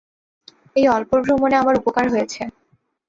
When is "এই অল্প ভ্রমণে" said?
0.75-1.55